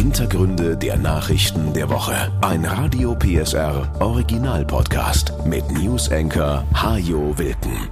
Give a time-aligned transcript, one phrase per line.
[0.00, 2.32] Hintergründe der Nachrichten der Woche.
[2.40, 7.90] Ein Radio PSR Original Podcast mit News Anchor Hajo Wilken.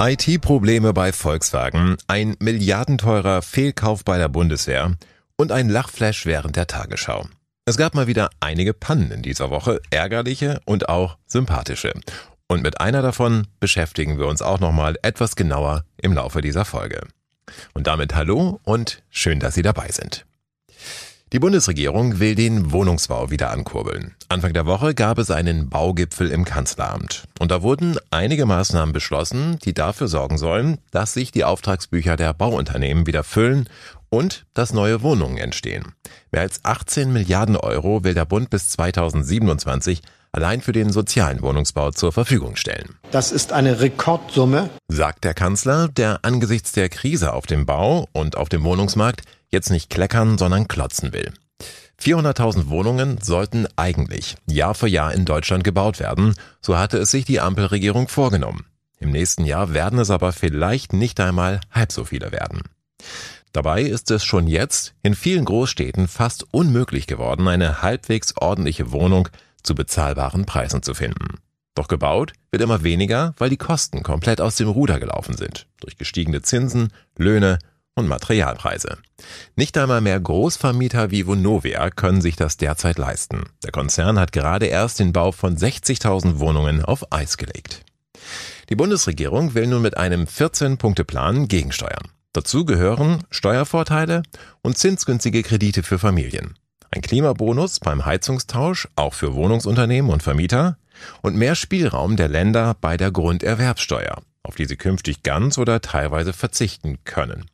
[0.00, 4.94] IT-Probleme bei Volkswagen, ein milliardenteurer Fehlkauf bei der Bundeswehr
[5.36, 7.26] und ein Lachflash während der Tagesschau.
[7.66, 11.92] Es gab mal wieder einige Pannen in dieser Woche, ärgerliche und auch sympathische.
[12.48, 17.02] Und mit einer davon beschäftigen wir uns auch nochmal etwas genauer im Laufe dieser Folge.
[17.74, 20.24] Und damit hallo und schön, dass Sie dabei sind.
[21.34, 24.14] Die Bundesregierung will den Wohnungsbau wieder ankurbeln.
[24.28, 27.24] Anfang der Woche gab es einen Baugipfel im Kanzleramt.
[27.40, 32.34] Und da wurden einige Maßnahmen beschlossen, die dafür sorgen sollen, dass sich die Auftragsbücher der
[32.34, 33.68] Bauunternehmen wieder füllen
[34.10, 35.94] und dass neue Wohnungen entstehen.
[36.30, 41.90] Mehr als 18 Milliarden Euro will der Bund bis 2027 allein für den sozialen Wohnungsbau
[41.90, 42.94] zur Verfügung stellen.
[43.10, 48.36] Das ist eine Rekordsumme, sagt der Kanzler, der angesichts der Krise auf dem Bau und
[48.36, 49.22] auf dem Wohnungsmarkt
[49.54, 51.32] jetzt nicht kleckern, sondern klotzen will.
[52.00, 57.24] 400.000 Wohnungen sollten eigentlich Jahr für Jahr in Deutschland gebaut werden, so hatte es sich
[57.24, 58.66] die Ampelregierung vorgenommen.
[58.98, 62.62] Im nächsten Jahr werden es aber vielleicht nicht einmal halb so viele werden.
[63.52, 69.28] Dabei ist es schon jetzt in vielen Großstädten fast unmöglich geworden, eine halbwegs ordentliche Wohnung
[69.62, 71.38] zu bezahlbaren Preisen zu finden.
[71.74, 75.66] Doch gebaut wird immer weniger, weil die Kosten komplett aus dem Ruder gelaufen sind.
[75.80, 77.58] Durch gestiegene Zinsen, Löhne
[77.94, 78.98] und Materialpreise.
[79.56, 83.44] Nicht einmal mehr Großvermieter wie Vonovia können sich das derzeit leisten.
[83.62, 87.82] Der Konzern hat gerade erst den Bau von 60.000 Wohnungen auf Eis gelegt.
[88.68, 92.08] Die Bundesregierung will nun mit einem 14-Punkte-Plan gegensteuern.
[92.32, 94.22] Dazu gehören Steuervorteile
[94.62, 96.58] und zinsgünstige Kredite für Familien.
[96.90, 100.78] Ein Klimabonus beim Heizungstausch auch für Wohnungsunternehmen und Vermieter
[101.22, 106.32] und mehr Spielraum der Länder bei der Grunderwerbsteuer, auf die sie künftig ganz oder teilweise
[106.32, 107.46] verzichten können.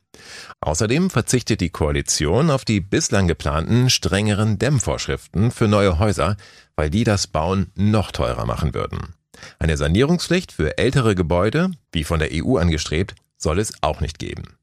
[0.60, 6.36] Außerdem verzichtet die Koalition auf die bislang geplanten strengeren Dämmvorschriften für neue Häuser,
[6.76, 9.14] weil die das Bauen noch teurer machen würden.
[9.58, 14.56] Eine Sanierungspflicht für ältere Gebäude, wie von der EU angestrebt, soll es auch nicht geben.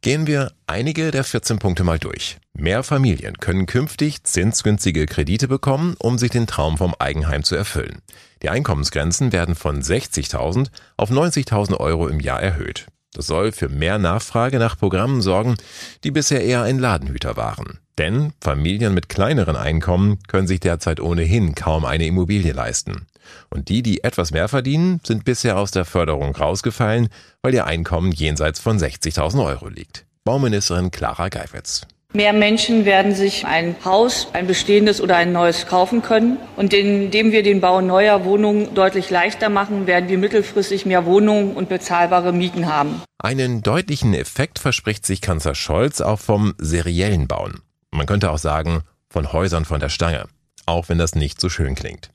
[0.00, 2.38] Gehen wir einige der 14 Punkte mal durch.
[2.54, 8.00] Mehr Familien können künftig zinsgünstige Kredite bekommen, um sich den Traum vom Eigenheim zu erfüllen.
[8.42, 12.86] Die Einkommensgrenzen werden von 60.000 auf 90.000 Euro im Jahr erhöht.
[13.12, 15.56] Das soll für mehr Nachfrage nach Programmen sorgen,
[16.04, 17.80] die bisher eher ein Ladenhüter waren.
[17.98, 23.06] Denn Familien mit kleineren Einkommen können sich derzeit ohnehin kaum eine Immobilie leisten.
[23.50, 27.08] Und die, die etwas mehr verdienen, sind bisher aus der Förderung rausgefallen,
[27.42, 30.06] weil ihr Einkommen jenseits von 60.000 Euro liegt.
[30.24, 31.86] Bauministerin Clara Geiwitz.
[32.12, 36.38] Mehr Menschen werden sich ein Haus, ein bestehendes oder ein neues kaufen können.
[36.56, 41.54] Und indem wir den Bau neuer Wohnungen deutlich leichter machen, werden wir mittelfristig mehr Wohnungen
[41.54, 43.00] und bezahlbare Mieten haben.
[43.18, 47.60] Einen deutlichen Effekt verspricht sich Kanzler Scholz auch vom seriellen Bauen.
[47.92, 50.24] Man könnte auch sagen, von Häusern von der Stange.
[50.66, 52.10] Auch wenn das nicht so schön klingt.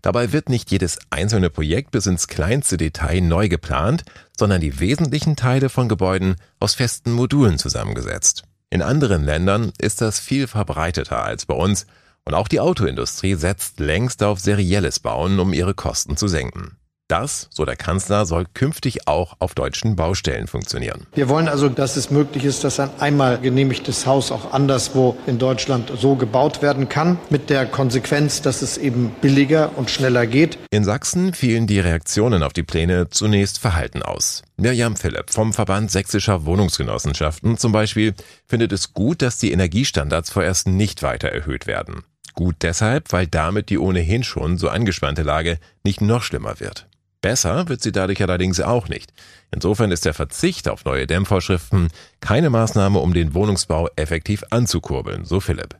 [0.00, 4.04] Dabei wird nicht jedes einzelne Projekt bis ins kleinste Detail neu geplant,
[4.38, 8.44] sondern die wesentlichen Teile von Gebäuden aus festen Modulen zusammengesetzt.
[8.70, 11.86] In anderen Ländern ist das viel verbreiteter als bei uns
[12.24, 16.76] und auch die Autoindustrie setzt längst auf serielles Bauen, um ihre Kosten zu senken.
[17.10, 21.08] Das, so der Kanzler, soll künftig auch auf deutschen Baustellen funktionieren.
[21.12, 25.38] Wir wollen also, dass es möglich ist, dass ein einmal genehmigtes Haus auch anderswo in
[25.38, 30.56] Deutschland so gebaut werden kann, mit der Konsequenz, dass es eben billiger und schneller geht.
[30.70, 34.42] In Sachsen fielen die Reaktionen auf die Pläne zunächst verhalten aus.
[34.56, 38.14] Mirjam Philipp vom Verband Sächsischer Wohnungsgenossenschaften zum Beispiel
[38.46, 42.04] findet es gut, dass die Energiestandards vorerst nicht weiter erhöht werden.
[42.34, 46.86] Gut deshalb, weil damit die ohnehin schon so angespannte Lage nicht noch schlimmer wird.
[47.20, 49.12] Besser wird sie dadurch allerdings auch nicht.
[49.50, 51.88] Insofern ist der Verzicht auf neue Dämmvorschriften
[52.20, 55.76] keine Maßnahme, um den Wohnungsbau effektiv anzukurbeln, so Philipp.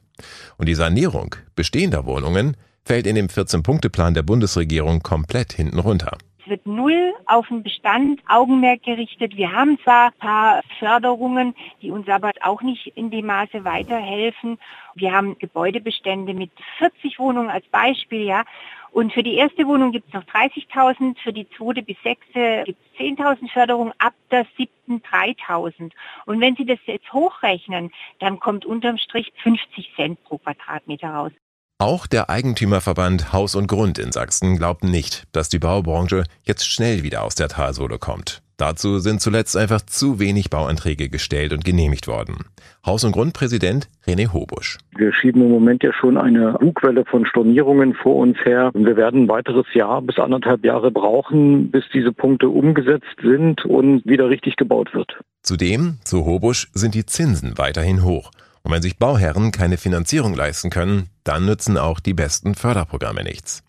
[0.59, 6.19] Und die Sanierung bestehender Wohnungen fällt in dem 14-Punkte-Plan der Bundesregierung komplett hinten runter.
[6.50, 9.37] Wird null auf den Bestand Augenmerk gerichtet.
[9.37, 14.59] Wir haben zwar ein paar Förderungen, die uns aber auch nicht in dem Maße weiterhelfen.
[14.97, 18.42] Wir haben Gebäudebestände mit 40 Wohnungen als Beispiel, ja.
[18.91, 22.80] Und für die erste Wohnung gibt es noch 30.000, für die zweite bis sechste gibt
[22.95, 25.92] es 10.000 Förderung, ab der siebten 3.000.
[26.27, 31.33] Und wenn Sie das jetzt hochrechnen, dann kommt unterm Strich 50 Cent pro Quadratmeter raus.
[31.80, 37.03] Auch der Eigentümerverband Haus und Grund in Sachsen glaubt nicht, dass die Baubranche jetzt schnell
[37.03, 38.42] wieder aus der Talsohle kommt.
[38.59, 42.44] Dazu sind zuletzt einfach zu wenig Bauanträge gestellt und genehmigt worden.
[42.84, 44.77] Haus- und Grundpräsident René Hobusch.
[44.94, 48.71] Wir schieben im Moment ja schon eine Bugwelle von Stornierungen vor uns her.
[48.74, 54.04] Wir werden ein weiteres Jahr bis anderthalb Jahre brauchen, bis diese Punkte umgesetzt sind und
[54.04, 55.18] wieder richtig gebaut wird.
[55.42, 58.33] Zudem, so Hobusch, sind die Zinsen weiterhin hoch.
[58.62, 63.62] Und wenn sich Bauherren keine Finanzierung leisten können, dann nützen auch die besten Förderprogramme nichts.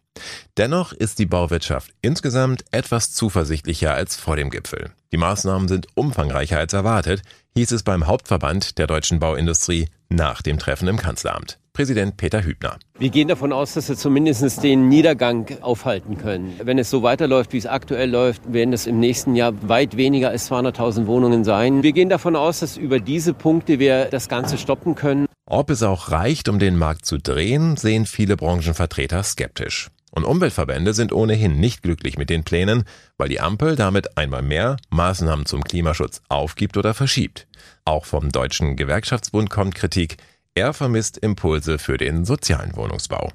[0.58, 4.92] Dennoch ist die Bauwirtschaft insgesamt etwas zuversichtlicher als vor dem Gipfel.
[5.12, 7.22] Die Maßnahmen sind umfangreicher als erwartet,
[7.56, 11.61] hieß es beim Hauptverband der deutschen Bauindustrie nach dem Treffen im Kanzleramt.
[11.74, 12.78] Präsident Peter Hübner.
[13.00, 16.54] Wir gehen davon aus, dass wir zumindest den Niedergang aufhalten können.
[16.62, 20.30] Wenn es so weiterläuft, wie es aktuell läuft, werden es im nächsten Jahr weit weniger
[20.30, 21.82] als 200.000 Wohnungen sein.
[21.82, 25.28] Wir gehen davon aus, dass über diese Punkte wir das Ganze stoppen können.
[25.46, 29.90] Ob es auch reicht, um den Markt zu drehen, sehen viele Branchenvertreter skeptisch.
[30.12, 32.84] Und Umweltverbände sind ohnehin nicht glücklich mit den Plänen,
[33.18, 37.48] weil die Ampel damit einmal mehr Maßnahmen zum Klimaschutz aufgibt oder verschiebt.
[37.86, 40.18] Auch vom Deutschen Gewerkschaftsbund kommt Kritik.
[40.54, 43.32] Er vermisst Impulse für den sozialen Wohnungsbau.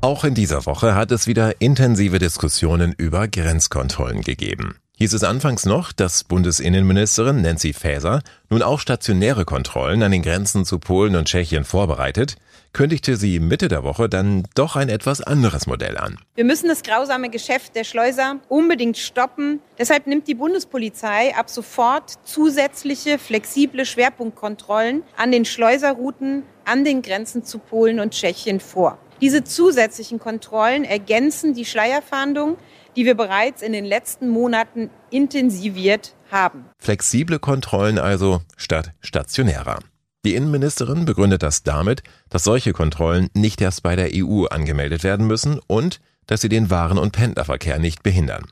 [0.00, 4.76] Auch in dieser Woche hat es wieder intensive Diskussionen über Grenzkontrollen gegeben.
[4.96, 10.64] Hieß es anfangs noch, dass Bundesinnenministerin Nancy Faeser nun auch stationäre Kontrollen an den Grenzen
[10.64, 12.36] zu Polen und Tschechien vorbereitet,
[12.74, 16.18] kündigte sie Mitte der Woche dann doch ein etwas anderes Modell an.
[16.34, 19.60] Wir müssen das grausame Geschäft der Schleuser unbedingt stoppen.
[19.78, 27.44] Deshalb nimmt die Bundespolizei ab sofort zusätzliche flexible Schwerpunktkontrollen an den Schleuserrouten an den Grenzen
[27.44, 28.98] zu Polen und Tschechien vor.
[29.20, 32.56] Diese zusätzlichen Kontrollen ergänzen die Schleierfahndung,
[32.96, 36.64] die wir bereits in den letzten Monaten intensiviert haben.
[36.78, 39.78] Flexible Kontrollen also statt stationärer.
[40.24, 45.26] Die Innenministerin begründet das damit, dass solche Kontrollen nicht erst bei der EU angemeldet werden
[45.26, 48.46] müssen und dass sie den Waren- und Pendlerverkehr nicht behindern.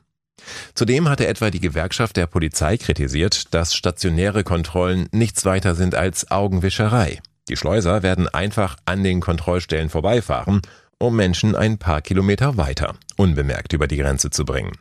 [0.74, 6.30] Zudem hatte etwa die Gewerkschaft der Polizei kritisiert, dass stationäre Kontrollen nichts weiter sind als
[6.30, 7.20] Augenwischerei.
[7.48, 10.62] Die Schleuser werden einfach an den Kontrollstellen vorbeifahren,
[10.98, 14.72] um Menschen ein paar Kilometer weiter unbemerkt über die Grenze zu bringen.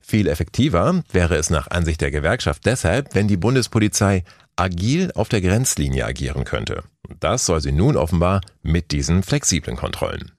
[0.00, 4.24] Viel effektiver wäre es nach Ansicht der Gewerkschaft deshalb, wenn die Bundespolizei
[4.58, 6.82] agil auf der Grenzlinie agieren könnte.
[7.20, 10.32] Das soll sie nun offenbar mit diesen flexiblen Kontrollen.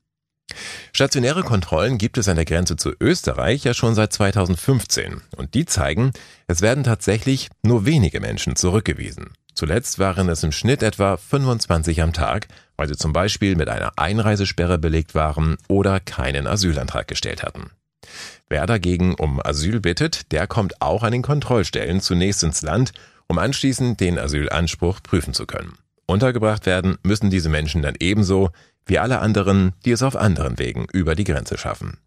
[0.94, 5.66] Stationäre Kontrollen gibt es an der Grenze zu Österreich ja schon seit 2015 und die
[5.66, 6.12] zeigen,
[6.48, 9.34] es werden tatsächlich nur wenige Menschen zurückgewiesen.
[9.54, 13.92] Zuletzt waren es im Schnitt etwa 25 am Tag, weil sie zum Beispiel mit einer
[13.98, 17.72] Einreisesperre belegt waren oder keinen Asylantrag gestellt hatten.
[18.48, 22.94] Wer dagegen um Asyl bittet, der kommt auch an den Kontrollstellen zunächst ins Land
[23.30, 25.78] um anschließend den Asylanspruch prüfen zu können.
[26.06, 28.50] Untergebracht werden müssen diese Menschen dann ebenso
[28.86, 32.00] wie alle anderen, die es auf anderen Wegen über die Grenze schaffen.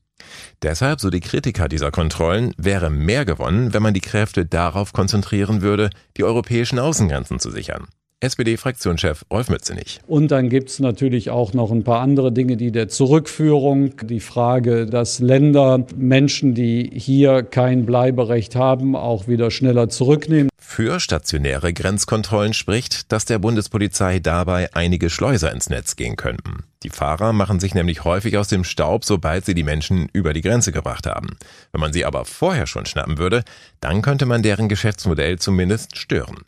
[0.63, 5.63] Deshalb, so die Kritiker dieser Kontrollen, wäre mehr gewonnen, wenn man die Kräfte darauf konzentrieren
[5.63, 7.87] würde, die europäischen Außengrenzen zu sichern.
[8.21, 9.99] SPD-Fraktionschef Rolf Mützenich.
[10.07, 14.21] Und dann gibt es natürlich auch noch ein paar andere Dinge, die der Zurückführung, die
[14.21, 20.52] Frage, dass Länder Menschen, die hier kein Bleiberecht haben, auch wieder schneller zurücknehmen.
[20.65, 26.65] Für stationäre Grenzkontrollen spricht, dass der Bundespolizei dabei einige Schleuser ins Netz gehen könnten.
[26.83, 30.41] Die Fahrer machen sich nämlich häufig aus dem Staub, sobald sie die Menschen über die
[30.41, 31.37] Grenze gebracht haben.
[31.73, 33.45] Wenn man sie aber vorher schon schnappen würde,
[33.81, 36.39] dann könnte man deren Geschäftsmodell zumindest stören.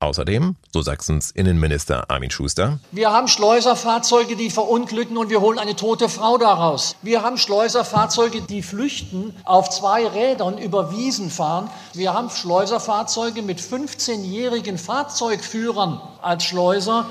[0.00, 5.74] Außerdem, so Sachsens Innenminister Armin Schuster, wir haben Schleuserfahrzeuge, die verunglücken und wir holen eine
[5.74, 6.94] tote Frau daraus.
[7.02, 11.68] Wir haben Schleuserfahrzeuge, die flüchten, auf zwei Rädern über Wiesen fahren.
[11.94, 17.06] Wir haben Schleuserfahrzeuge mit 15-jährigen Fahrzeugführern als Schleuser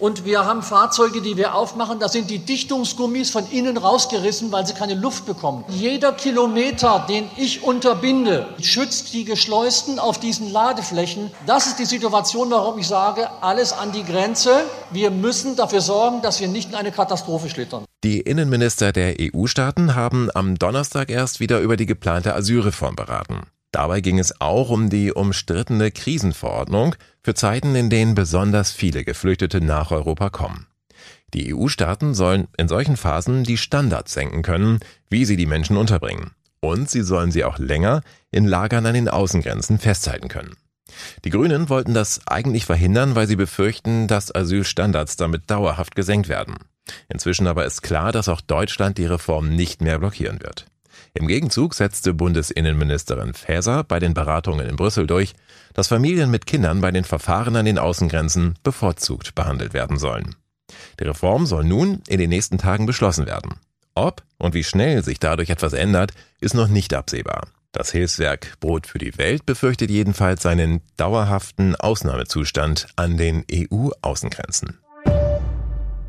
[0.00, 4.66] und wir haben Fahrzeuge, die wir aufmachen, da sind die Dichtungsgummis von innen rausgerissen, weil
[4.66, 5.64] sie keine Luft bekommen.
[5.68, 11.30] Jeder Kilometer, den ich unterbinde, schützt die Geschleusten auf diesen Ladeflächen.
[11.46, 14.64] Das ist die Situation, warum ich sage, alles an die Grenze.
[14.90, 17.84] Wir müssen dafür sorgen, dass wir nicht in eine Katastrophe schlittern.
[18.02, 23.42] Die Innenminister der EU-Staaten haben am Donnerstag erst wieder über die geplante Asylreform beraten.
[23.72, 29.60] Dabei ging es auch um die umstrittene Krisenverordnung für Zeiten, in denen besonders viele Geflüchtete
[29.60, 30.66] nach Europa kommen.
[31.34, 36.32] Die EU-Staaten sollen in solchen Phasen die Standards senken können, wie sie die Menschen unterbringen.
[36.60, 40.56] Und sie sollen sie auch länger in Lagern an den Außengrenzen festhalten können.
[41.24, 46.56] Die Grünen wollten das eigentlich verhindern, weil sie befürchten, dass Asylstandards damit dauerhaft gesenkt werden.
[47.08, 50.66] Inzwischen aber ist klar, dass auch Deutschland die Reform nicht mehr blockieren wird.
[51.14, 55.34] Im Gegenzug setzte Bundesinnenministerin Faeser bei den Beratungen in Brüssel durch,
[55.74, 60.36] dass Familien mit Kindern bei den Verfahren an den Außengrenzen bevorzugt behandelt werden sollen.
[61.00, 63.54] Die Reform soll nun in den nächsten Tagen beschlossen werden.
[63.94, 67.48] Ob und wie schnell sich dadurch etwas ändert, ist noch nicht absehbar.
[67.72, 74.78] Das Hilfswerk Brot für die Welt befürchtet jedenfalls einen dauerhaften Ausnahmezustand an den EU-Außengrenzen.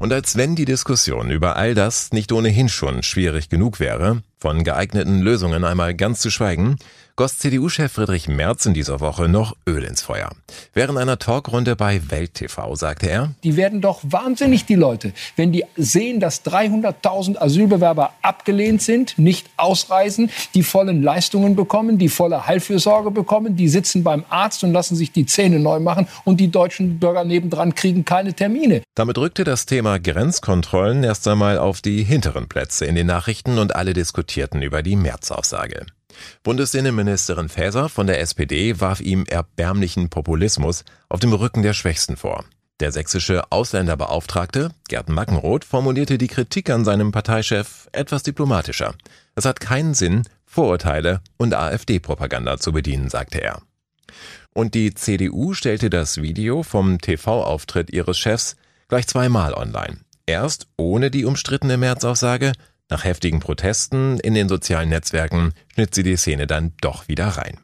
[0.01, 4.63] Und als wenn die Diskussion über all das nicht ohnehin schon schwierig genug wäre, Von
[4.63, 6.77] geeigneten Lösungen einmal ganz zu schweigen,
[7.21, 10.31] goss CDU-Chef Friedrich Merz in dieser Woche noch Öl ins Feuer.
[10.73, 15.51] Während einer Talkrunde bei Welt TV sagte er, Die werden doch wahnsinnig, die Leute, wenn
[15.51, 22.47] die sehen, dass 300.000 Asylbewerber abgelehnt sind, nicht ausreisen, die vollen Leistungen bekommen, die volle
[22.47, 26.49] Heilfürsorge bekommen, die sitzen beim Arzt und lassen sich die Zähne neu machen und die
[26.49, 28.81] deutschen Bürger nebendran kriegen keine Termine.
[28.95, 33.75] Damit rückte das Thema Grenzkontrollen erst einmal auf die hinteren Plätze in den Nachrichten und
[33.75, 35.85] alle diskutierten über die Märzaussage.
[36.43, 42.45] Bundesinnenministerin Faeser von der SPD warf ihm erbärmlichen Populismus auf dem Rücken der Schwächsten vor.
[42.79, 48.95] Der sächsische Ausländerbeauftragte Gerd Mackenroth formulierte die Kritik an seinem Parteichef etwas diplomatischer.
[49.35, 53.61] Es hat keinen Sinn, Vorurteile und AfD-Propaganda zu bedienen, sagte er.
[54.53, 58.55] Und die CDU stellte das Video vom TV-Auftritt ihres Chefs
[58.87, 59.99] gleich zweimal online.
[60.25, 62.53] Erst ohne die umstrittene Märzaussage,
[62.91, 67.57] nach heftigen Protesten in den sozialen Netzwerken schnitt sie die Szene dann doch wieder rein.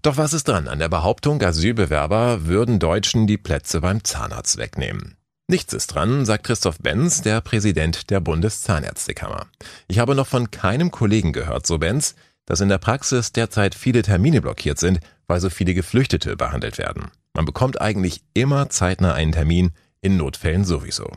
[0.00, 5.16] Doch was ist dran an der Behauptung, Asylbewerber würden Deutschen die Plätze beim Zahnarzt wegnehmen?
[5.48, 9.46] Nichts ist dran, sagt Christoph Benz, der Präsident der Bundeszahnärztekammer.
[9.88, 12.14] Ich habe noch von keinem Kollegen gehört, so Benz,
[12.46, 17.10] dass in der Praxis derzeit viele Termine blockiert sind, weil so viele Geflüchtete behandelt werden.
[17.34, 21.10] Man bekommt eigentlich immer zeitnah einen Termin, in Notfällen sowieso.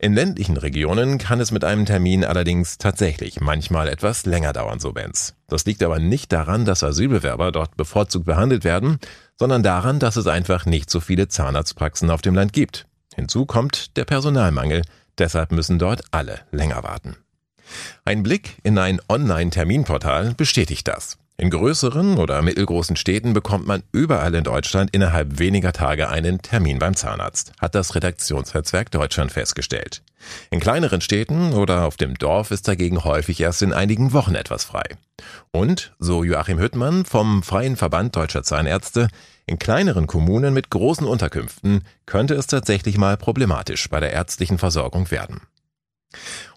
[0.00, 4.92] In ländlichen Regionen kann es mit einem Termin allerdings tatsächlich manchmal etwas länger dauern, so
[4.92, 5.34] Benz.
[5.48, 9.00] Das liegt aber nicht daran, dass Asylbewerber dort bevorzugt behandelt werden,
[9.36, 12.86] sondern daran, dass es einfach nicht so viele Zahnarztpraxen auf dem Land gibt.
[13.16, 14.82] Hinzu kommt der Personalmangel,
[15.18, 17.16] deshalb müssen dort alle länger warten.
[18.04, 21.18] Ein Blick in ein Online-Terminportal bestätigt das.
[21.40, 26.80] In größeren oder mittelgroßen Städten bekommt man überall in Deutschland innerhalb weniger Tage einen Termin
[26.80, 30.02] beim Zahnarzt, hat das Redaktionsnetzwerk Deutschland festgestellt.
[30.50, 34.64] In kleineren Städten oder auf dem Dorf ist dagegen häufig erst in einigen Wochen etwas
[34.64, 34.82] frei.
[35.52, 39.06] Und, so Joachim Hüttmann vom Freien Verband Deutscher Zahnärzte,
[39.46, 45.12] in kleineren Kommunen mit großen Unterkünften könnte es tatsächlich mal problematisch bei der ärztlichen Versorgung
[45.12, 45.42] werden.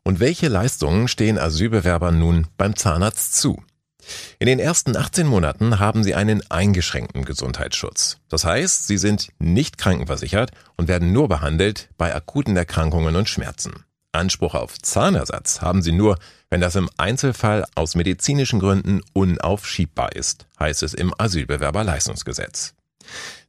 [0.01, 3.61] Und welche Leistungen stehen Asylbewerbern nun beim Zahnarzt zu?
[4.39, 8.17] In den ersten 18 Monaten haben sie einen eingeschränkten Gesundheitsschutz.
[8.29, 13.85] Das heißt, sie sind nicht krankenversichert und werden nur behandelt bei akuten Erkrankungen und Schmerzen.
[14.11, 16.17] Anspruch auf Zahnersatz haben sie nur,
[16.49, 22.73] wenn das im Einzelfall aus medizinischen Gründen unaufschiebbar ist, heißt es im Asylbewerberleistungsgesetz.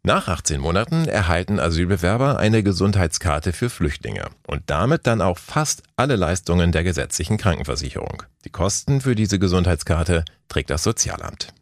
[0.02, 6.16] Nach 18 Monaten erhalten Asylbewerber eine Gesundheitskarte für Flüchtlinge und damit dann auch fast alle
[6.16, 8.24] Leistungen der gesetzlichen Krankenversicherung.
[8.44, 11.54] Die Kosten für diese Gesundheitskarte trägt das Sozialamt.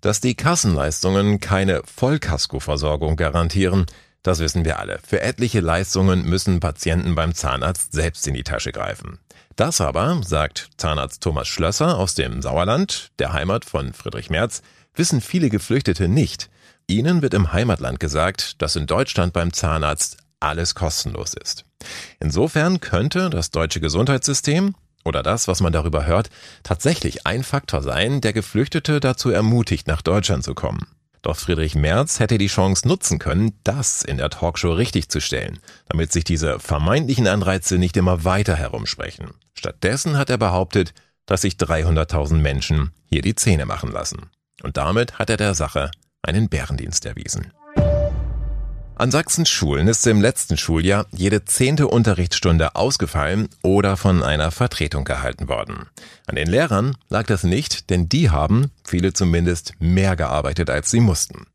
[0.00, 3.86] Dass die Kassenleistungen keine Vollkaskoversorgung garantieren,
[4.24, 4.98] das wissen wir alle.
[5.06, 9.18] Für etliche Leistungen müssen Patienten beim Zahnarzt selbst in die Tasche greifen.
[9.56, 14.62] Das aber, sagt Zahnarzt Thomas Schlösser aus dem Sauerland, der Heimat von Friedrich Merz,
[14.94, 16.50] wissen viele Geflüchtete nicht.
[16.92, 21.64] Ihnen wird im Heimatland gesagt, dass in Deutschland beim Zahnarzt alles kostenlos ist.
[22.20, 26.28] Insofern könnte das deutsche Gesundheitssystem oder das, was man darüber hört,
[26.62, 30.86] tatsächlich ein Faktor sein, der Geflüchtete dazu ermutigt, nach Deutschland zu kommen.
[31.22, 36.24] Doch Friedrich Merz hätte die Chance nutzen können, das in der Talkshow richtigzustellen, damit sich
[36.24, 39.30] diese vermeintlichen Anreize nicht immer weiter herumsprechen.
[39.54, 40.92] Stattdessen hat er behauptet,
[41.24, 44.30] dass sich 300.000 Menschen hier die Zähne machen lassen.
[44.62, 45.90] Und damit hat er der Sache
[46.22, 47.52] einen Bärendienst erwiesen.
[48.94, 55.04] An Sachsens Schulen ist im letzten Schuljahr jede zehnte Unterrichtsstunde ausgefallen oder von einer Vertretung
[55.04, 55.88] gehalten worden.
[56.26, 61.00] An den Lehrern lag das nicht, denn die haben, viele zumindest, mehr gearbeitet, als sie
[61.00, 61.46] mussten.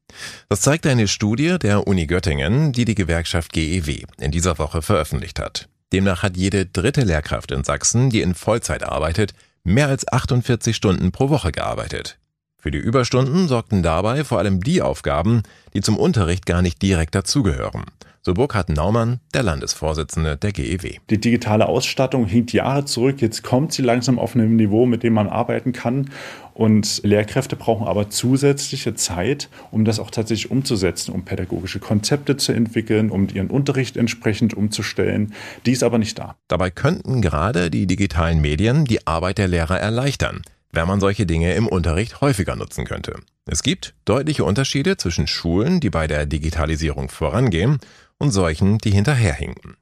[0.49, 5.39] Das zeigt eine Studie der Uni Göttingen, die die Gewerkschaft GEW in dieser Woche veröffentlicht
[5.39, 5.69] hat.
[5.93, 9.33] Demnach hat jede dritte Lehrkraft in Sachsen, die in Vollzeit arbeitet,
[9.63, 12.19] mehr als 48 Stunden pro Woche gearbeitet.
[12.59, 17.13] Für die Überstunden sorgten dabei vor allem die Aufgaben, die zum Unterricht gar nicht direkt
[17.13, 17.85] dazugehören.
[18.27, 20.95] So Burkhard Naumann, der Landesvorsitzende der GEW.
[21.09, 23.21] Die digitale Ausstattung hinkt Jahre zurück.
[23.21, 26.09] Jetzt kommt sie langsam auf einem Niveau, mit dem man arbeiten kann.
[26.53, 32.51] Und Lehrkräfte brauchen aber zusätzliche Zeit, um das auch tatsächlich umzusetzen, um pädagogische Konzepte zu
[32.51, 35.33] entwickeln, um ihren Unterricht entsprechend umzustellen.
[35.65, 36.35] Die ist aber nicht da.
[36.49, 41.55] Dabei könnten gerade die digitalen Medien die Arbeit der Lehrer erleichtern wenn man solche Dinge
[41.55, 43.15] im Unterricht häufiger nutzen könnte.
[43.45, 47.79] Es gibt deutliche Unterschiede zwischen Schulen, die bei der Digitalisierung vorangehen,
[48.19, 49.77] und solchen, die hinterherhinken.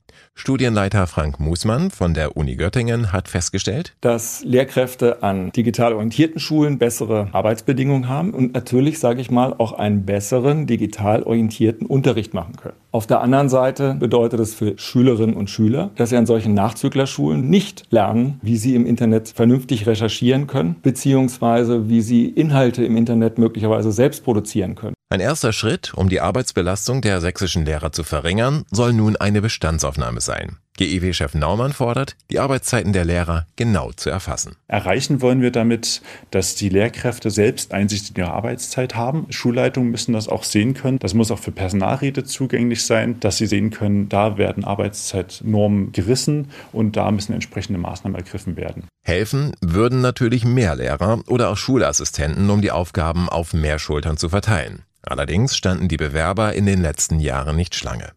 [0.45, 6.77] Studienleiter Frank Musmann von der Uni Göttingen hat festgestellt, dass Lehrkräfte an digital orientierten Schulen
[6.77, 12.57] bessere Arbeitsbedingungen haben und natürlich, sage ich mal, auch einen besseren digital orientierten Unterricht machen
[12.57, 12.75] können.
[12.91, 17.49] Auf der anderen Seite bedeutet es für Schülerinnen und Schüler, dass sie an solchen Nachzüglerschulen
[17.49, 23.39] nicht lernen, wie sie im Internet vernünftig recherchieren können, beziehungsweise wie sie Inhalte im Internet
[23.39, 24.94] möglicherweise selbst produzieren können.
[25.07, 30.19] Ein erster Schritt, um die Arbeitsbelastung der sächsischen Lehrer zu verringern, soll nun eine Bestandsaufnahme
[30.19, 30.57] sein.
[30.77, 34.55] GEW-Chef Naumann fordert, die Arbeitszeiten der Lehrer genau zu erfassen.
[34.67, 39.27] Erreichen wollen wir damit, dass die Lehrkräfte selbst Einsicht in ihre Arbeitszeit haben.
[39.29, 40.97] Schulleitungen müssen das auch sehen können.
[40.97, 46.49] Das muss auch für Personalräte zugänglich sein, dass sie sehen können, da werden Arbeitszeitnormen gerissen
[46.73, 48.85] und da müssen entsprechende Maßnahmen ergriffen werden.
[49.03, 54.29] Helfen würden natürlich mehr Lehrer oder auch Schulassistenten, um die Aufgaben auf mehr Schultern zu
[54.29, 54.81] verteilen.
[55.05, 58.11] Allerdings standen die Bewerber in den letzten Jahren nicht Schlange.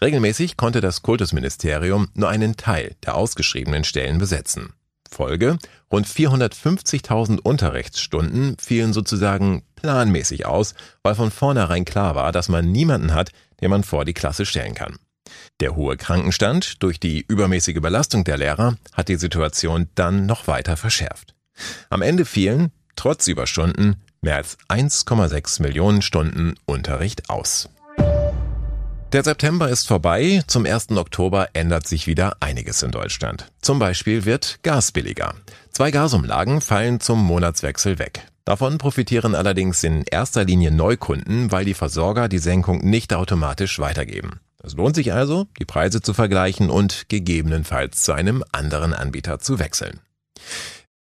[0.00, 4.74] Regelmäßig konnte das Kultusministerium nur einen Teil der ausgeschriebenen Stellen besetzen.
[5.10, 5.58] Folge,
[5.90, 13.14] rund 450.000 Unterrichtsstunden fielen sozusagen planmäßig aus, weil von vornherein klar war, dass man niemanden
[13.14, 13.30] hat,
[13.60, 14.96] den man vor die Klasse stellen kann.
[15.60, 20.76] Der hohe Krankenstand durch die übermäßige Belastung der Lehrer hat die Situation dann noch weiter
[20.76, 21.34] verschärft.
[21.90, 27.68] Am Ende fielen, trotz Überstunden, mehr als 1,6 Millionen Stunden Unterricht aus.
[29.12, 30.92] Der September ist vorbei, zum 1.
[30.92, 33.52] Oktober ändert sich wieder einiges in Deutschland.
[33.60, 35.34] Zum Beispiel wird Gas billiger.
[35.70, 38.26] Zwei Gasumlagen fallen zum Monatswechsel weg.
[38.44, 44.40] Davon profitieren allerdings in erster Linie Neukunden, weil die Versorger die Senkung nicht automatisch weitergeben.
[44.62, 49.58] Es lohnt sich also, die Preise zu vergleichen und gegebenenfalls zu einem anderen Anbieter zu
[49.58, 50.00] wechseln.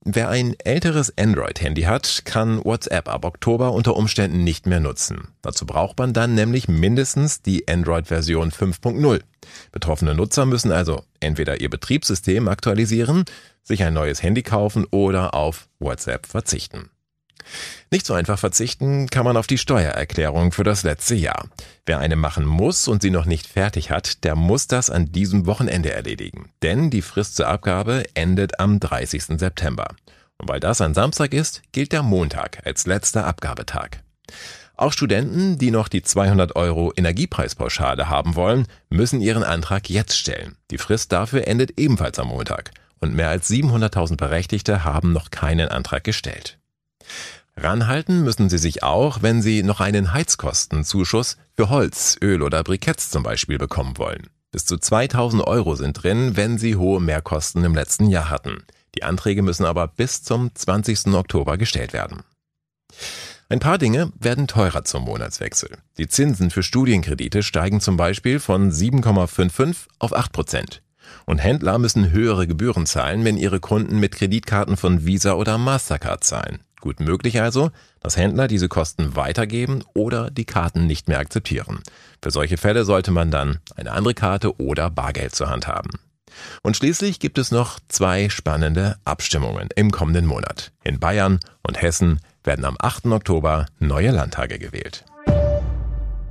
[0.07, 5.29] Wer ein älteres Android-Handy hat, kann WhatsApp ab Oktober unter Umständen nicht mehr nutzen.
[5.41, 9.23] Dazu braucht man dann nämlich mindestens die Android-Version 5.0.
[9.73, 13.25] Betroffene Nutzer müssen also entweder ihr Betriebssystem aktualisieren,
[13.63, 16.91] sich ein neues Handy kaufen oder auf WhatsApp verzichten.
[17.91, 21.49] Nicht so einfach verzichten kann man auf die Steuererklärung für das letzte Jahr.
[21.87, 25.47] Wer eine machen muss und sie noch nicht fertig hat, der muss das an diesem
[25.47, 26.51] Wochenende erledigen.
[26.63, 29.39] Denn die Frist zur Abgabe endet am 30.
[29.39, 29.89] September.
[30.39, 34.03] Und weil das ein Samstag ist, gilt der Montag als letzter Abgabetag.
[34.77, 40.57] Auch Studenten, die noch die 200 Euro Energiepreispauschale haben wollen, müssen ihren Antrag jetzt stellen.
[40.71, 42.73] Die Frist dafür endet ebenfalls am Montag.
[42.99, 46.59] Und mehr als 700.000 Berechtigte haben noch keinen Antrag gestellt.
[47.57, 53.11] Ranhalten müssen Sie sich auch, wenn Sie noch einen Heizkostenzuschuss für Holz, Öl oder Briketts
[53.11, 54.29] zum Beispiel bekommen wollen.
[54.51, 58.65] Bis zu 2000 Euro sind drin, wenn Sie hohe Mehrkosten im letzten Jahr hatten.
[58.95, 61.09] Die Anträge müssen aber bis zum 20.
[61.15, 62.23] Oktober gestellt werden.
[63.49, 65.71] Ein paar Dinge werden teurer zum Monatswechsel.
[65.99, 70.83] Die Zinsen für Studienkredite steigen zum Beispiel von 7,55 auf 8 Prozent.
[71.27, 76.25] Und Händler müssen höhere Gebühren zahlen, wenn ihre Kunden mit Kreditkarten von Visa oder Mastercard
[76.25, 76.61] zahlen.
[76.85, 77.71] Gut möglich also,
[78.01, 81.83] dass Händler diese Kosten weitergeben oder die Karten nicht mehr akzeptieren.
[82.21, 85.89] Für solche Fälle sollte man dann eine andere Karte oder Bargeld zur Hand haben.
[86.63, 90.73] Und schließlich gibt es noch zwei spannende Abstimmungen im kommenden Monat.
[90.83, 93.07] In Bayern und Hessen werden am 8.
[93.07, 95.07] Oktober neue Landtage gewählt.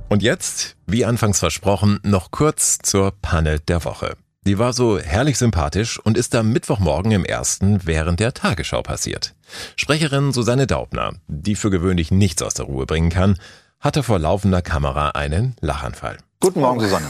[0.08, 4.16] Und jetzt, wie anfangs versprochen, noch kurz zur Panne der Woche.
[4.46, 9.33] Die war so herrlich sympathisch und ist am Mittwochmorgen im ersten während der Tagesschau passiert.
[9.76, 13.38] Sprecherin Susanne Daubner, die für gewöhnlich nichts aus der Ruhe bringen kann,
[13.80, 16.18] hatte vor laufender Kamera einen Lachanfall.
[16.40, 17.06] Guten Morgen, Susanne.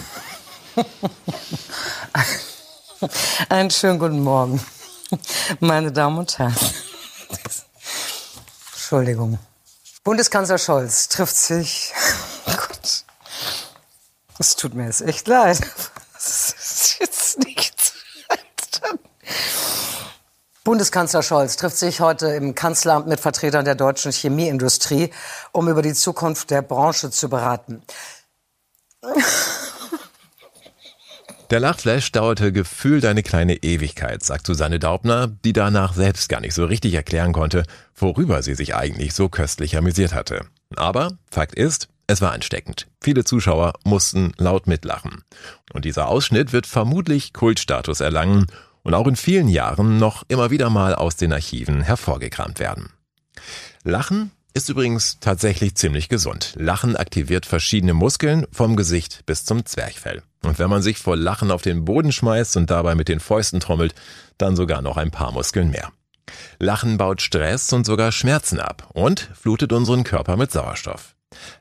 [3.49, 4.61] Einen schönen guten Morgen,
[5.61, 6.57] meine Damen und Herren.
[8.73, 9.39] Entschuldigung.
[10.03, 11.93] Bundeskanzler Scholz trifft sich.
[12.47, 13.05] Oh Gott.
[14.39, 15.59] Es tut mir jetzt echt leid.
[16.13, 17.95] Das ist jetzt nichts.
[20.65, 25.11] Bundeskanzler Scholz trifft sich heute im Kanzleramt mit Vertretern der deutschen Chemieindustrie,
[25.53, 27.83] um über die Zukunft der Branche zu beraten.
[31.51, 36.55] Der Lachflash dauerte gefühlt eine kleine Ewigkeit, sagt Susanne Daubner, die danach selbst gar nicht
[36.55, 40.47] so richtig erklären konnte, worüber sie sich eigentlich so köstlich amüsiert hatte.
[40.77, 42.87] Aber Fakt ist, es war ansteckend.
[43.03, 45.25] Viele Zuschauer mussten laut mitlachen.
[45.75, 48.47] Und dieser Ausschnitt wird vermutlich Kultstatus erlangen
[48.85, 52.91] und auch in vielen Jahren noch immer wieder mal aus den Archiven hervorgekramt werden.
[53.83, 56.55] Lachen ist übrigens tatsächlich ziemlich gesund.
[56.57, 60.23] Lachen aktiviert verschiedene Muskeln vom Gesicht bis zum Zwerchfell.
[60.45, 63.59] Und wenn man sich vor Lachen auf den Boden schmeißt und dabei mit den Fäusten
[63.59, 63.95] trommelt,
[64.39, 65.91] dann sogar noch ein paar Muskeln mehr.
[66.59, 71.15] Lachen baut Stress und sogar Schmerzen ab und flutet unseren Körper mit Sauerstoff.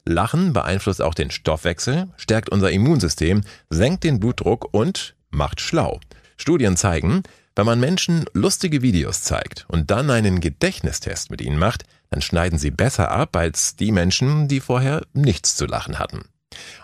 [0.06, 6.00] Lachen beeinflusst auch den Stoffwechsel, stärkt unser Immunsystem, senkt den Blutdruck und macht schlau.
[6.38, 7.24] Studien zeigen,
[7.56, 12.58] wenn man Menschen lustige Videos zeigt und dann einen Gedächtnistest mit ihnen macht, dann schneiden
[12.58, 16.24] sie besser ab als die Menschen, die vorher nichts zu lachen hatten.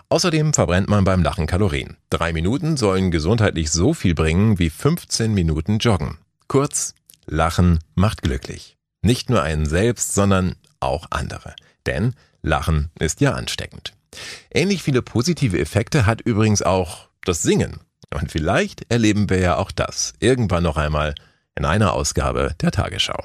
[0.08, 1.96] Außerdem verbrennt man beim Lachen Kalorien.
[2.10, 6.18] Drei Minuten sollen gesundheitlich so viel bringen wie 15 Minuten Joggen.
[6.48, 6.94] Kurz,
[7.26, 8.76] Lachen macht glücklich.
[9.02, 11.54] Nicht nur einen selbst, sondern auch andere.
[11.86, 13.92] Denn Lachen ist ja ansteckend.
[14.50, 17.80] Ähnlich viele positive Effekte hat übrigens auch das Singen.
[18.14, 21.14] Und vielleicht erleben wir ja auch das irgendwann noch einmal
[21.54, 23.22] in einer Ausgabe der Tagesschau.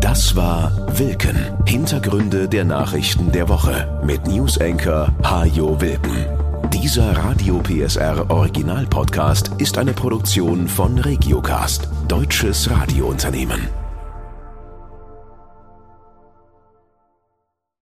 [0.00, 1.36] Das war Wilken.
[1.66, 6.26] Hintergründe der Nachrichten der Woche mit Newsenker Hajo Wilken.
[6.72, 13.85] Dieser Radio PSR Original Podcast ist eine Produktion von Regiocast, deutsches Radiounternehmen.